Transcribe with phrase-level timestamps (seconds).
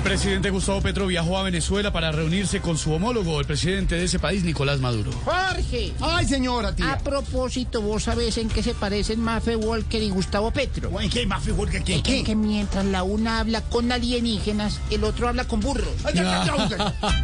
[0.00, 4.04] El presidente Gustavo Petro viajó a Venezuela para reunirse con su homólogo, el presidente de
[4.04, 5.12] ese país, Nicolás Maduro.
[5.26, 6.98] Jorge, Ay, señora, a tía.
[7.04, 10.98] propósito, ¿vos sabés en qué se parecen Mafe Walker y Gustavo Petro?
[10.98, 12.02] ¿En qué figura que Es qué?
[12.02, 15.92] que, que mientras la una habla con alienígenas, el otro habla con burros.
[16.04, 16.54] Ay, ya, ya,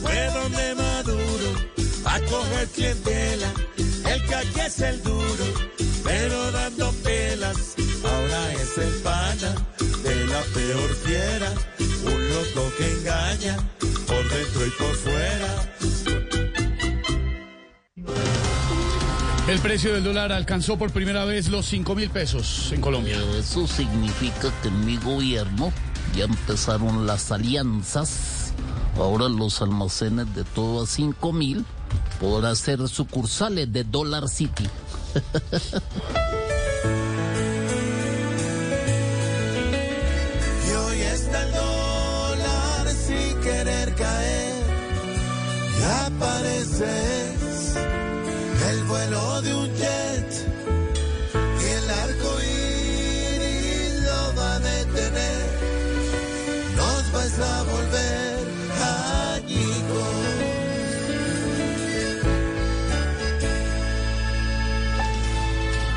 [0.00, 1.52] fue donde Maduro
[2.06, 3.52] a coger clientela.
[4.10, 5.44] El que aquí es el duro,
[6.02, 7.74] pero dando pelas.
[10.54, 11.52] Peor fiera.
[12.04, 13.56] Un loco que engaña
[14.06, 15.72] por dentro y por fuera.
[19.48, 23.16] El precio del dólar alcanzó por primera vez los 5 mil pesos en Colombia.
[23.38, 25.72] Eso significa que en mi gobierno
[26.16, 28.52] ya empezaron las alianzas.
[28.96, 31.64] Ahora los almacenes de todo a 5 mil
[32.20, 34.66] podrán ser sucursales de Dollar City.
[46.06, 47.76] apareces
[48.70, 50.30] el vuelo de un jet.
[51.34, 55.46] Y el arco iris lo va a detener.
[56.76, 58.05] Nos vas a volver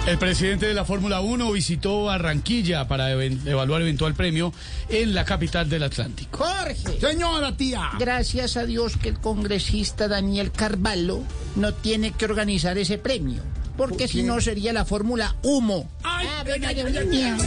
[0.10, 4.52] El presidente de la Fórmula 1 visitó Barranquilla para even- evaluar eventual premio
[4.90, 6.40] en la capital del Atlántico.
[6.44, 7.92] Jorge, Señora, tía.
[8.00, 11.22] gracias a Dios que el congresista Daniel Carvalho
[11.56, 13.44] no tiene que organizar ese premio.
[13.78, 15.88] Porque si no sería la fórmula humo.
[16.04, 17.38] Ay, Ah, venga, ay, ay,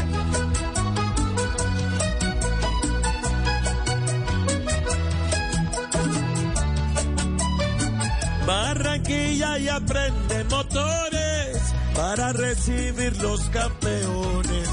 [8.47, 11.59] Barranquilla y aprende motores
[11.95, 14.69] para recibir los campeones.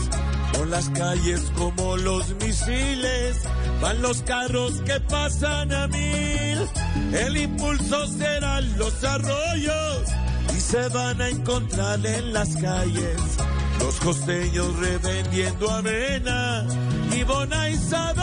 [0.57, 3.37] Con las calles como los misiles,
[3.81, 6.67] van los carros que pasan a mil.
[7.13, 10.03] El impulso serán los arroyos
[10.55, 13.21] y se van a encontrar en las calles.
[13.79, 16.65] Los costeños revendiendo avena
[17.15, 18.18] y bonaizados